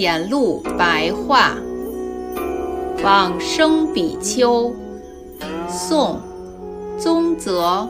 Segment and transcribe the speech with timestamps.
[0.00, 1.54] 圣贤录白话，
[3.04, 4.72] 往生比丘，
[5.68, 6.18] 宋，
[6.98, 7.86] 宗泽，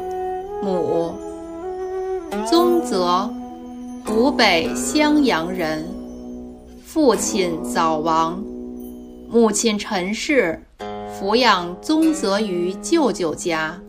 [0.61, 1.15] 母，
[2.49, 3.31] 宗泽，
[4.05, 5.87] 湖北襄阳人，
[6.85, 8.43] 父亲早亡，
[9.31, 10.61] 母亲陈氏
[11.17, 13.81] 抚养宗泽于舅舅家，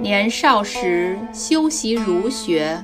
[0.00, 2.82] 年少时修习儒学。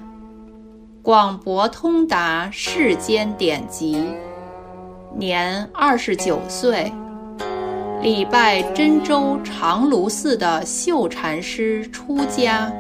[1.02, 4.04] 广博通达世间典籍，
[5.16, 6.92] 年二十九岁，
[8.02, 12.72] 礼拜真州长芦寺的秀禅师出家，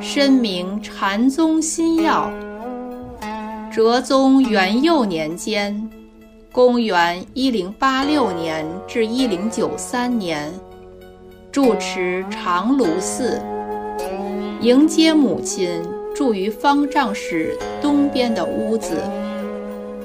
[0.00, 2.30] 深明禅宗心要。
[3.72, 5.88] 哲宗元佑年间，
[6.50, 10.52] 公元一零八六年至一零九三年，
[11.52, 13.40] 住持长芦寺，
[14.60, 15.80] 迎接母亲。
[16.12, 19.00] 住于方丈室东边的屋子，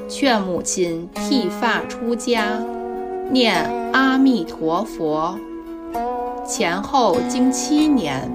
[0.07, 2.59] 劝母亲剃发出家，
[3.31, 5.37] 念阿弥陀佛。
[6.47, 8.29] 前后经七年，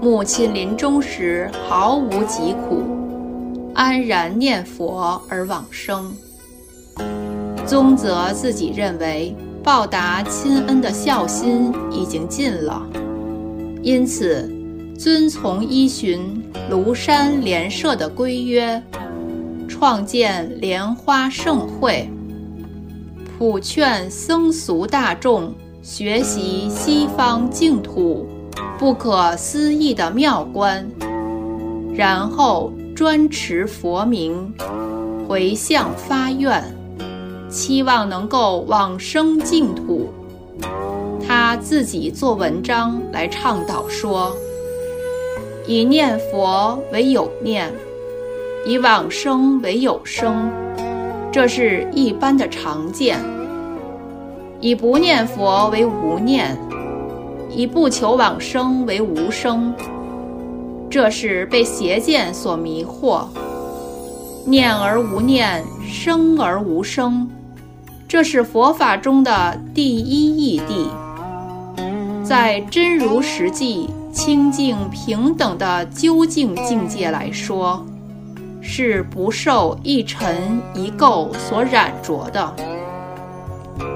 [0.00, 2.82] 母亲临终时毫无疾苦，
[3.74, 6.12] 安然念佛而往生。
[7.66, 12.86] 宗泽自己认为报答亲恩的孝心已经尽了，
[13.82, 14.54] 因此。
[14.98, 18.82] 遵从依循庐山莲社的规约，
[19.78, 22.10] 创建莲花盛会，
[23.38, 28.26] 普劝僧俗大众学习西方净土
[28.76, 30.84] 不可思议的妙观，
[31.94, 34.52] 然后专持佛名，
[35.28, 36.60] 回向发愿，
[37.48, 40.08] 期望能够往生净土。
[41.24, 44.34] 他自己做文章来倡导说。
[45.68, 47.70] 以念佛为有念，
[48.66, 50.50] 以往生为有生，
[51.32, 53.16] 这是一般的常见；
[54.60, 56.56] 以不念佛为无念，
[57.50, 59.72] 以不求往生为无生，
[60.90, 63.26] 这是被邪见所迷惑。
[64.44, 67.28] 念而无念，生而无生，
[68.06, 72.24] 这是佛法中的第一义谛。
[72.24, 73.88] 在真如实际。
[74.10, 77.86] 清净平等的究竟境界来说，
[78.70, 82.54] 是不受一尘一垢所染着的。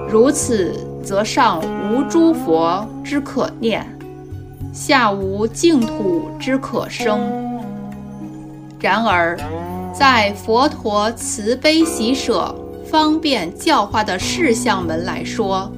[0.08, 0.74] 如此，
[1.04, 3.86] 则上无诸佛之可念，
[4.72, 7.20] 下无净土之可生。
[8.80, 9.38] 然而，
[9.92, 12.54] 在佛陀慈悲喜舍、
[12.86, 15.70] 方便教化的事项门来说，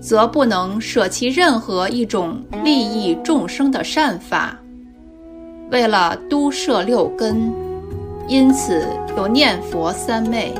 [0.00, 4.56] 则不能舍弃任何一种利益众生的善法。
[5.70, 7.50] 为了都摄六根，
[8.32, 8.82] 因此
[9.14, 10.54] 有念佛三昧。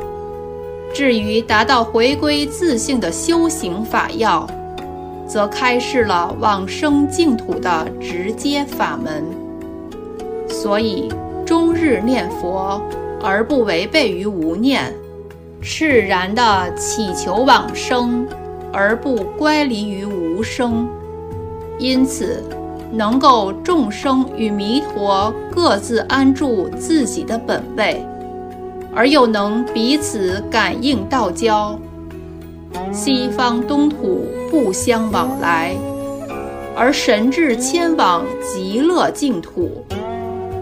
[0.92, 4.46] 至于达到回归自性的修行法要，
[5.26, 9.24] 则开示了往生净土的直接法门。
[10.46, 11.10] 所以，
[11.46, 12.78] 终日念佛
[13.22, 14.92] 而不违背于无念，
[15.62, 18.28] 炽然的祈求往生。
[18.70, 20.88] 而不乖离于无生，
[21.78, 22.42] 因此
[22.92, 28.04] 能够众生与弥陀各自安住自己的本位，
[28.94, 31.78] 而又能彼此感应道交，
[32.92, 35.74] 西方东土不相往来，
[36.76, 39.84] 而神智迁往极乐净土，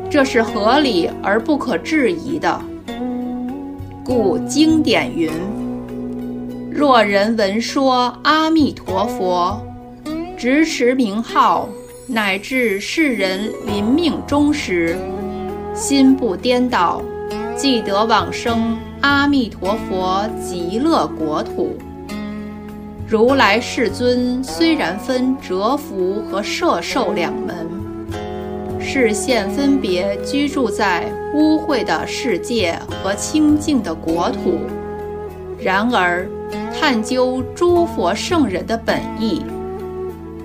[0.08, 2.60] 这是合理而不可置疑的。
[4.04, 5.30] 故经典云。
[6.70, 9.60] 若人闻说阿弥陀佛，
[10.36, 11.68] 执持名号，
[12.12, 14.98] 乃至世人临命终时，
[15.72, 17.00] 心不颠倒，
[17.56, 21.78] 即得往生阿弥陀佛极乐国土。
[23.06, 27.68] 如来世尊虽然分折服和摄受两门，
[28.80, 31.04] 是现分别居住在
[31.34, 34.58] 污秽的世界和清净的国土，
[35.60, 36.28] 然而。
[36.80, 39.40] 探究诸佛圣人的本意，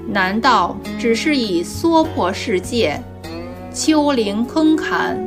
[0.08, 3.02] 难道只是以娑婆世界、
[3.74, 5.18] 丘陵坑坎、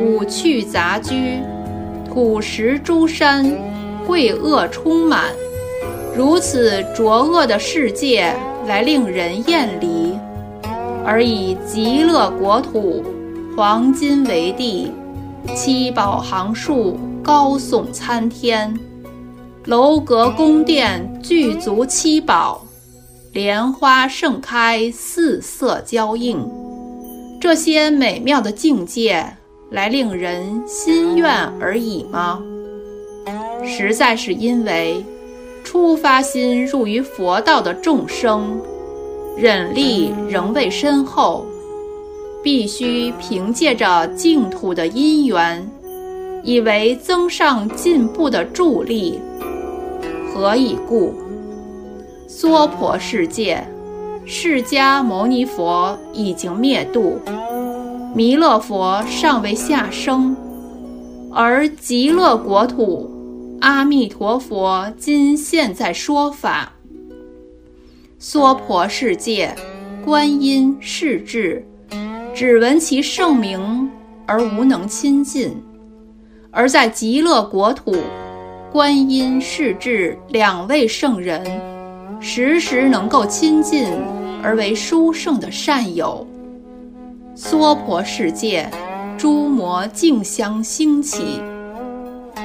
[0.00, 1.38] 五趣杂居、
[2.06, 3.46] 土石诸山、
[4.06, 5.26] 贵恶充满，
[6.16, 8.34] 如此浊恶的世界
[8.66, 10.18] 来令人厌离，
[11.04, 13.04] 而以极乐国土、
[13.56, 14.90] 黄金为地、
[15.54, 18.76] 七宝行树高耸参天？
[19.66, 22.65] 楼阁宫殿具足七宝，
[23.36, 26.50] 莲花盛开，四色交映，
[27.38, 29.26] 这些美妙的境界，
[29.70, 31.30] 来令人心愿
[31.60, 32.42] 而已吗？
[33.62, 35.04] 实在是因为
[35.62, 38.58] 出发心入于佛道的众生，
[39.36, 41.44] 忍力仍未深厚，
[42.42, 45.70] 必须凭借着净土的因缘，
[46.42, 49.20] 以为增上进步的助力。
[50.32, 51.12] 何以故？
[52.38, 53.66] 娑婆世界，
[54.26, 57.18] 释迦牟尼佛已经灭度，
[58.14, 60.36] 弥勒佛尚未下生，
[61.32, 63.10] 而极乐国土，
[63.62, 66.74] 阿弥陀佛今现在说法。
[68.18, 69.56] 娑婆世界，
[70.04, 71.66] 观音世智，
[72.34, 73.90] 只闻其圣名
[74.26, 75.52] 而无能亲近；
[76.50, 77.96] 而在极乐国土，
[78.70, 81.74] 观音世智两位圣人。
[82.20, 83.88] 时时能够亲近
[84.42, 86.26] 而为殊胜的善友，
[87.34, 88.70] 娑婆世界，
[89.18, 91.40] 诸魔竞相兴起，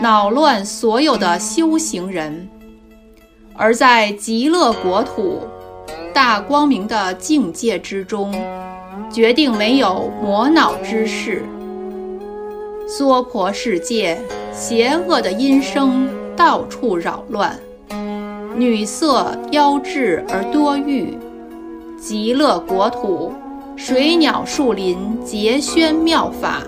[0.02, 2.34] 恼乱所有的修行人；
[3.56, 5.40] 而在极乐国土，
[6.14, 8.34] 大光明的境界之中，
[9.10, 11.44] 决定没有魔恼之事。
[12.88, 14.20] 娑婆世界，
[14.52, 17.58] 邪恶的音声到处扰乱。
[18.56, 21.18] 女色妖质而多欲，
[21.98, 23.32] 极乐国土，
[23.76, 26.62] 水鸟树林结宣妙法，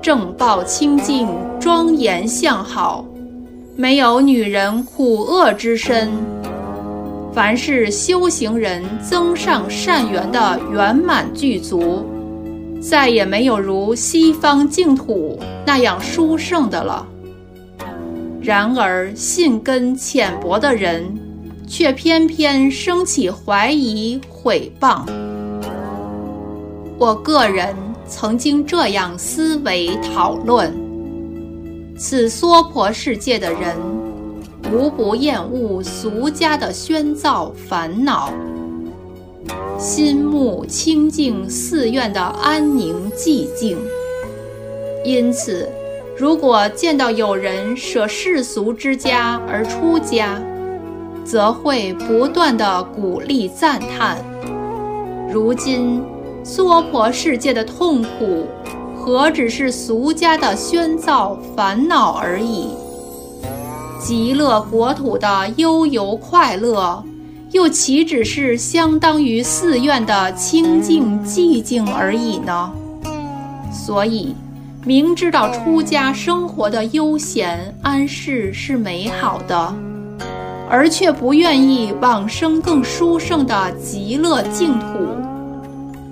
[0.00, 1.28] 正报清净
[1.58, 3.04] 庄严相好，
[3.74, 6.10] 没有女人苦恶之身。
[7.32, 12.06] 凡是修行人增上善缘的圆满具足，
[12.80, 17.06] 再也没有如西方净土那样殊胜的了。
[18.46, 21.18] 然而，信根浅薄的人，
[21.66, 25.04] 却偏偏生起怀疑、毁谤。
[26.96, 27.74] 我个人
[28.06, 30.72] 曾经这样思维讨论：
[31.98, 33.76] 此娑婆世界的人，
[34.72, 38.32] 无不厌恶俗家的喧噪烦恼，
[39.76, 43.76] 心目清净寺院的安宁寂静，
[45.04, 45.68] 因此。
[46.18, 50.40] 如果见到有人舍世俗之家而出家，
[51.26, 54.16] 则会不断的鼓励赞叹。
[55.30, 56.02] 如今
[56.42, 58.46] 娑婆世界的痛苦，
[58.96, 62.70] 何止是俗家的喧噪烦恼而已？
[64.00, 67.04] 极乐国土的悠游快乐，
[67.50, 72.72] 又岂止是相当于寺院的清净寂静而已呢？
[73.70, 74.34] 所以。
[74.86, 79.74] 明知道出家生活的悠闲安适是美好的，
[80.70, 84.86] 而却不愿意往生更殊胜的极乐净土，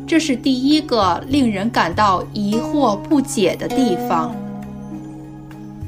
[0.08, 4.34] 这是第一个令人感到疑惑不解的地方。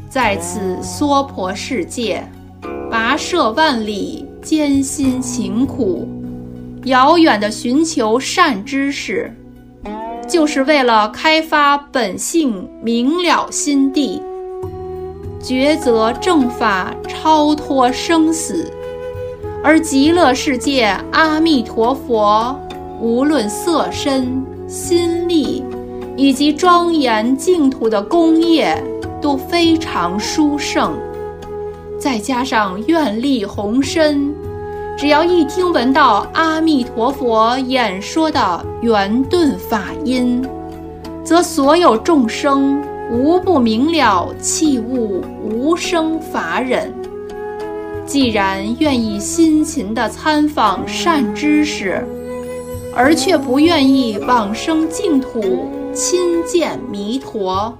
[0.09, 2.23] 在此娑婆世界，
[2.89, 6.09] 跋涉万里，艰辛勤苦，
[6.85, 9.35] 遥远的寻求善知识。
[10.28, 14.20] 就是为了开发本性明了心地，
[15.41, 18.70] 抉择正法，超脱生死。
[19.62, 22.58] 而极乐世界阿弥陀佛，
[23.01, 25.65] 无论色身、心力，
[26.17, 28.81] 以及庄严净土的功业，
[29.20, 30.93] 都非常殊胜。
[31.98, 34.34] 再加上愿力宏深。
[34.96, 40.43] 只要一听闻到阿弥陀佛演说的圆顿法音，
[41.22, 46.91] 则所有众生无不明了器物无生法忍。
[48.06, 52.03] 既然愿意辛勤地参访善知识，
[52.94, 57.76] 而却不愿意往生净土亲见弥陀，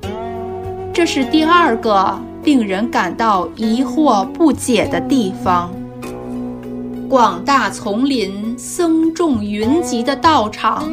[0.93, 5.71] 这是第二个令人感到疑惑不解的地方。
[7.09, 10.93] 广大丛林、僧众云集的道场，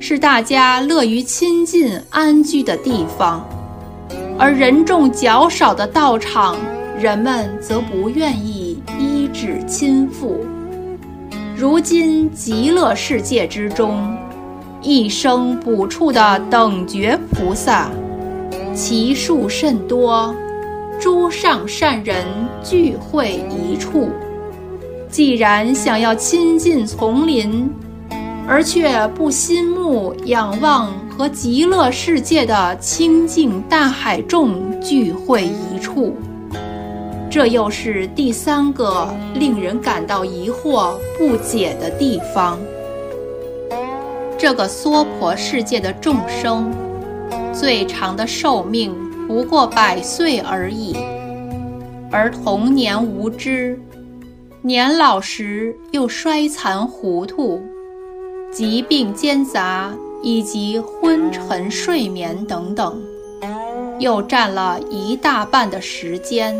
[0.00, 3.40] 是大家乐于亲近安居的地方；
[4.36, 6.56] 而人众较少的道场，
[6.98, 10.44] 人们则不愿意依止亲附。
[11.56, 14.12] 如今极乐世界之中，
[14.82, 17.88] 一生补处的等觉菩萨，
[18.74, 20.34] 其数甚多，
[21.00, 22.24] 诸上善人
[22.60, 24.10] 聚会一处。
[25.14, 27.70] 既然想要亲近丛林，
[28.48, 36.16] 而却不心目仰望和极乐世界的清净大海众聚会一处，
[37.30, 42.58] 这又是第三个令人感到疑惑不解的地方。
[44.36, 46.72] 这个娑婆世界的众生，
[47.52, 48.92] 最长的寿命
[49.28, 50.96] 不过百岁而已，
[52.10, 53.78] 而童年无知，
[54.66, 57.62] 年老时又衰残糊涂，
[58.50, 59.92] 疾病兼杂，
[60.22, 62.98] 以及昏沉睡眠等等，
[63.98, 66.56] 又占了一大半的时间。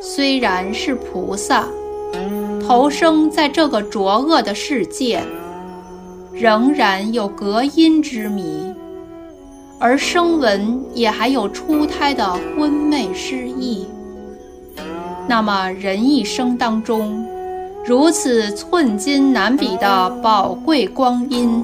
[0.00, 1.68] 虽然是菩萨，
[2.66, 5.22] 投生在这个浊恶的世界。
[6.32, 8.72] 仍然有隔音之谜，
[9.78, 13.86] 而声闻也还有出胎的昏昧失意。
[15.30, 17.24] 那么人一生当中，
[17.86, 21.62] 如此寸金难比的宝贵光阴，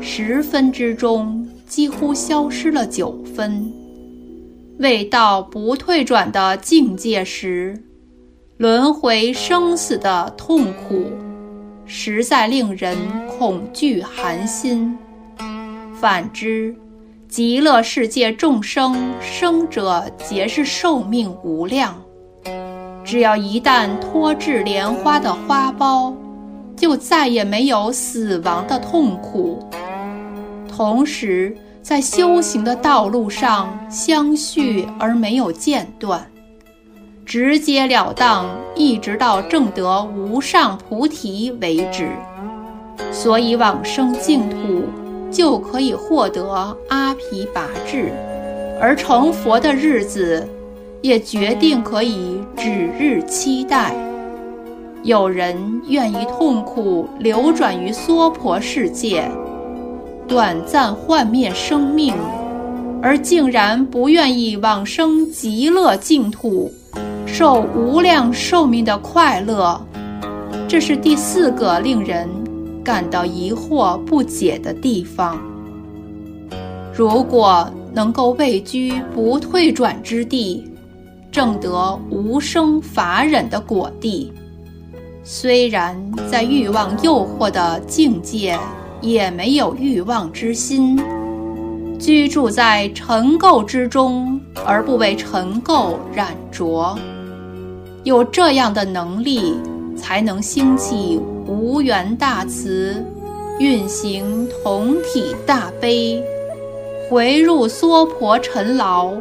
[0.00, 3.72] 十分之中几乎消失了九分，
[4.80, 7.80] 未到不退转的境界时，
[8.56, 11.04] 轮回生死的痛苦。
[11.86, 12.98] 实在令人
[13.28, 14.98] 恐惧寒心。
[15.94, 16.74] 反之，
[17.28, 21.96] 极乐世界众生生者皆是寿命无量，
[23.12, 26.14] 只要一旦脱至莲花的花苞，
[26.74, 29.62] 就再也没有死亡的痛苦。
[30.66, 36.26] 同时，在修行的道路上相续而没有间断。
[37.26, 42.08] 直截了当，一直到证得无上菩提为止。
[43.10, 44.84] 所以往生净土，
[45.30, 48.10] 就可以获得阿毗跋致，
[48.80, 50.48] 而成佛的日子，
[51.02, 53.94] 也决定可以指日期待。
[55.02, 55.56] 有人
[55.88, 59.28] 愿意痛苦流转于娑婆世界，
[60.28, 62.14] 短暂幻灭生命，
[63.02, 66.72] 而竟然不愿意往生极乐净土。
[67.26, 69.80] 受无量寿命的快乐，
[70.68, 72.28] 这是第四个令人
[72.84, 75.36] 感到疑惑不解的地方。
[76.94, 80.62] 如果能够位居不退转之地，
[81.32, 84.30] 证得无生法忍的果地，
[85.24, 85.96] 虽然
[86.30, 88.58] 在欲望诱惑的境界，
[89.00, 91.02] 也没有欲望之心，
[91.98, 96.94] 居住在尘垢之中，而不为尘垢染着。
[98.04, 99.54] 有这样的能力，
[99.96, 103.02] 才能兴起无缘大慈，
[103.58, 106.22] 运行同体大悲，
[107.08, 109.12] 回入娑婆尘劳，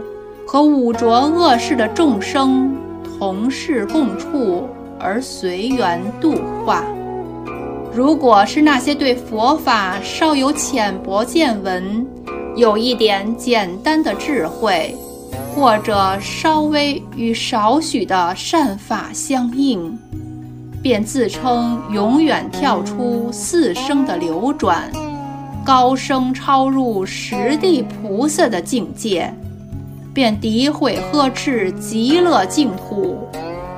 [0.52, 2.76] 和五浊恶世的众生
[3.18, 4.68] 同事共处，
[5.00, 6.84] 而随缘度化。
[7.96, 12.06] 如果是那些对佛法稍有浅薄见闻，
[12.58, 14.94] 有一点简单的智慧。
[15.56, 19.98] 或者稍微与少许的善法相应，
[20.82, 24.92] 便自称永远跳出四生的流转，
[25.64, 29.34] 高升超入十地菩萨的境界，
[30.14, 33.18] 便诋毁呵斥极乐净土，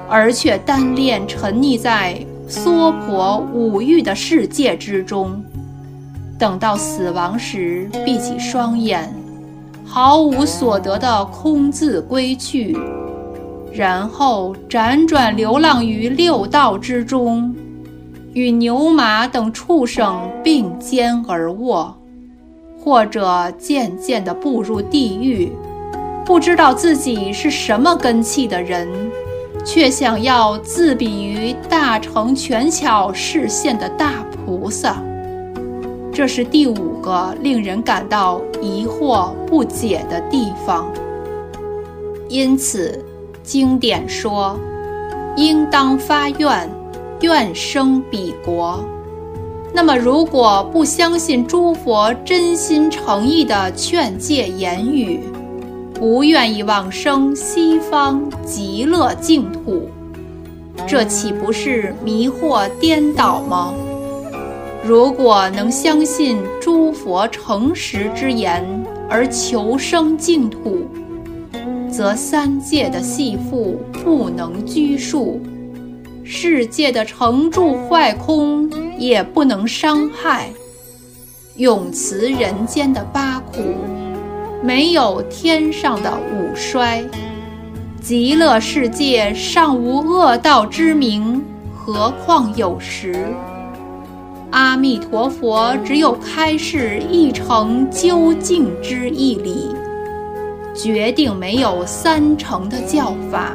[0.10, 5.44] 而却单恋沉溺在娑婆五欲的世界之中。
[6.40, 9.14] 等到死亡时，闭起双眼。
[9.86, 12.76] 毫无所得的空自归去，
[13.72, 17.54] 然后辗转流浪于六道之中，
[18.34, 21.96] 与牛马等畜生并肩而卧，
[22.80, 25.52] 或者渐渐地步入地狱。
[26.26, 28.88] 不知道自己是什么根器的人，
[29.66, 35.04] 却想要自比于大成全巧示现的大菩萨。
[36.14, 40.90] 这是第五个令人感到疑惑不解的地方。
[42.30, 43.04] 因此，
[43.44, 44.58] 经典说，
[45.36, 46.70] 应当发愿，
[47.22, 48.84] 愿生彼国。
[49.74, 55.20] 那么，如果不相信诸佛真心诚意的劝诫言语，
[56.04, 59.90] 不愿意往生西方极乐净土，
[60.86, 63.74] 这岂不是迷惑颠倒吗？
[64.84, 68.66] 如果能相信诸佛诚实之言
[69.10, 70.86] 而求生净土，
[71.90, 75.40] 则三界的系缚不能拘束，
[76.26, 78.70] 世界的成住坏空
[79.00, 80.50] 也不能伤害，
[81.56, 83.62] 永辞人间的八苦，
[84.64, 87.04] 没有天上的五衰，
[88.00, 91.44] 极乐世界尚无恶道之名，
[91.76, 93.14] 何况有时？
[94.52, 99.68] 阿弥陀佛，只有开示一成究竟之义理，
[100.74, 103.52] 决定没有三成的教法，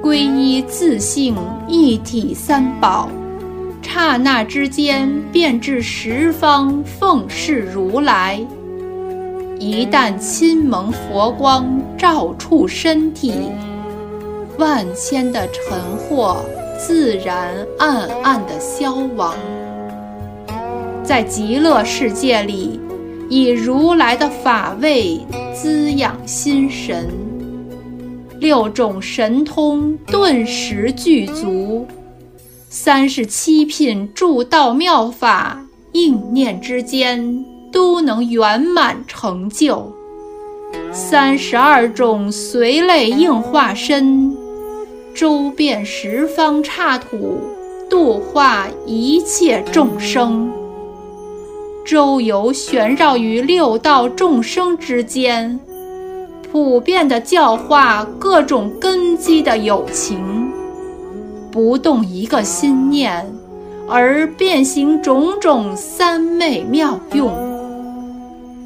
[0.00, 1.34] 皈依自性
[1.66, 3.08] 一体三宝，
[3.82, 8.40] 刹那之间便至十方奉事如来。
[9.60, 13.32] 一旦亲蒙佛光照触身体，
[14.56, 16.44] 万千的尘祸
[16.78, 19.34] 自然暗暗的消亡。
[21.02, 22.78] 在极乐世界里，
[23.28, 25.18] 以如来的法味
[25.52, 27.10] 滋养心神，
[28.38, 31.84] 六种神通顿时具足，
[32.68, 35.60] 三十七品助道妙法
[35.92, 37.44] 应念之间。
[37.78, 39.92] 都能圆满成就，
[40.92, 44.36] 三十二种随类应化身，
[45.14, 47.38] 周遍十方刹土，
[47.88, 50.50] 度化一切众生。
[51.86, 55.60] 周游旋绕于六道众生之间，
[56.50, 60.50] 普遍的教化各种根基的有情，
[61.52, 63.24] 不动一个心念，
[63.88, 67.32] 而变形种种三昧妙用，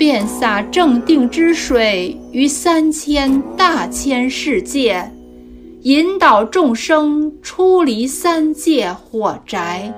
[0.02, 5.09] 遍洒正定之水于三千大千世界，
[5.82, 9.94] 引导众生出离三界火宅，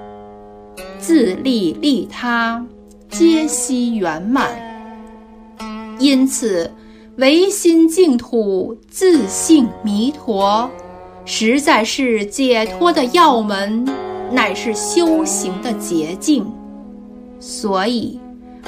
[0.99, 2.63] 自利利他。
[3.09, 4.51] 皆悉圆满，
[5.99, 6.71] 因此
[7.17, 10.71] 唯心净土、自性弥陀，
[11.25, 13.87] 实在是解脱的要门，
[14.31, 16.45] 乃是修行的捷径。
[17.41, 18.21] 所以，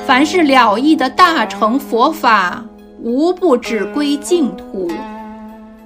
[0.05, 2.65] 凡是了义的大乘佛法，
[3.03, 4.91] 无不只归净土。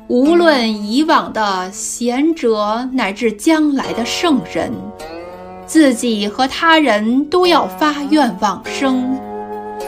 [0.08, 4.72] 无论以往的贤者，乃至将来的圣人。
[5.66, 9.16] 自己和他人都要发愿往生，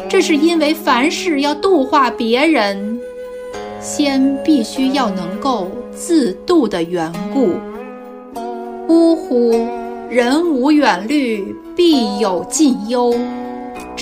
[0.09, 3.01] 这是因为凡事要度化别人，
[3.81, 7.55] 先必须要能够自度的缘故。
[8.89, 9.67] 呜呼，
[10.09, 13.13] 人无远虑，必有近忧。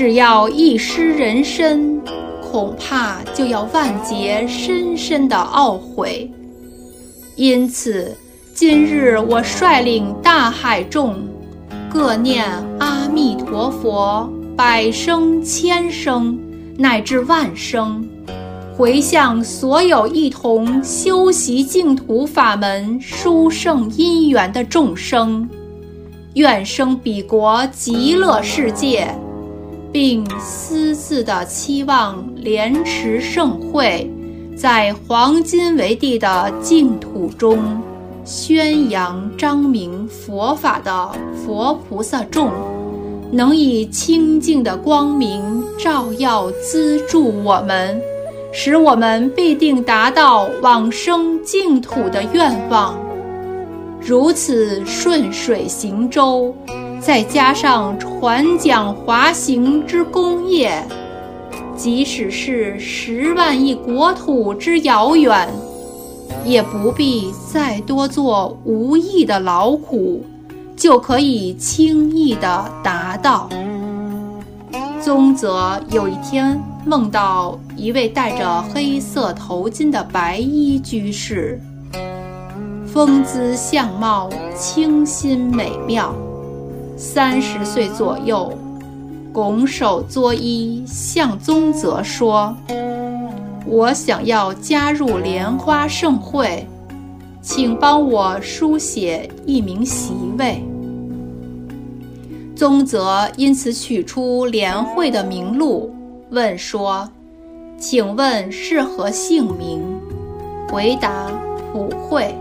[0.01, 2.01] 只要一失人身，
[2.41, 6.33] 恐怕就要万劫深深的懊悔。
[7.37, 8.17] 因此，
[8.55, 11.17] 今日我率领大海众。
[11.93, 12.47] 各念
[12.79, 16.41] 阿弥陀佛，百声千声，
[16.79, 18.03] 乃至万声，
[18.75, 25.47] 回向所有一同修习净土法门、殊胜因缘的众生，
[26.37, 29.15] 愿生彼国极乐世界，
[29.92, 34.11] 并私自的期望莲池盛会，
[34.57, 37.59] 在黄金为地的净土中。
[38.22, 42.53] 宣扬彰明佛法的佛菩萨众，
[43.33, 45.42] 能以清净的光明
[45.79, 48.00] 照耀资助我们，
[48.53, 52.94] 使我们必定达到往生净土的愿望。
[54.00, 56.55] 如此顺水行舟，
[57.01, 60.87] 再加上传讲华行之功业，
[61.75, 65.49] 即使是十万亿国土之遥远。
[66.45, 70.25] 也不必再多做无益的劳苦，
[70.77, 73.49] 就可以轻易地达到。
[75.01, 81.61] 宗泽有一天梦到一位戴着黑色头巾的白衣居士，
[82.87, 86.15] 风姿相貌清新美妙，
[87.03, 88.53] 三十岁左右，
[89.33, 92.55] 拱手作揖向宗泽说。
[93.65, 96.67] 我想要加入莲花盛会，
[97.41, 100.63] 请帮我书写一名席位。
[102.55, 105.91] 宗泽因此取出莲会的名录，
[106.29, 107.09] 问说
[107.81, 109.81] ：“请问是何姓名？”
[110.69, 111.33] 回答
[111.73, 112.35] ：“普惠。”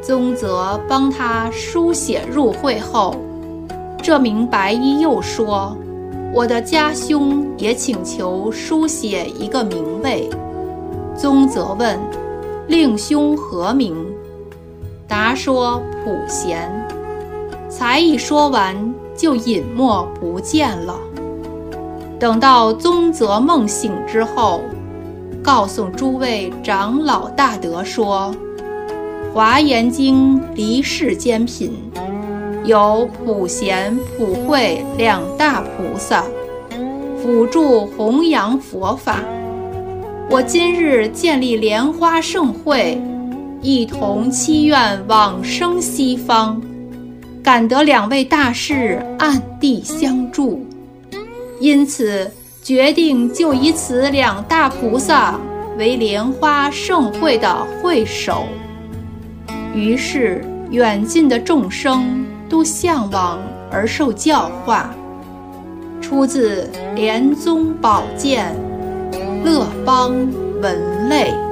[0.00, 3.16] 宗泽帮他书写入会后，
[4.02, 5.76] 这名白衣又说。
[6.34, 10.30] 我的家兄也请求书写一个名位。
[11.14, 12.00] 宗泽问
[12.68, 13.94] ：“令兄何名？”
[15.06, 16.70] 答说：“普贤。”
[17.68, 18.74] 才一说完，
[19.14, 20.98] 就隐没不见了。
[22.18, 24.62] 等到宗泽梦醒之后，
[25.42, 28.34] 告诉诸位长老大德说
[29.34, 31.72] ：“华严经离世间品。”
[32.64, 36.24] 有普贤、普惠两大菩萨
[37.20, 39.18] 辅助弘扬佛法。
[40.30, 43.00] 我今日建立莲花盛会，
[43.60, 46.62] 一同祈愿往生西方，
[47.42, 50.64] 感得两位大士暗地相助，
[51.58, 52.30] 因此
[52.62, 55.38] 决定就以此两大菩萨
[55.76, 58.44] 为莲花盛会的会首。
[59.74, 63.38] 于是远近的众生都向往
[63.70, 64.94] 而受教化。
[66.02, 68.54] 出自《莲宗宝鉴》，
[69.42, 70.14] 乐邦
[70.60, 71.51] 文类。